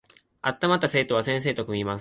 [0.41, 1.89] あまった生徒は先生と組みます